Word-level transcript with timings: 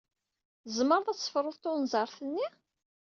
Tzemreḍ 0.63 1.05
ad 1.09 1.17
tefruḍ 1.19 1.55
tunẓart-nni? 1.57 2.47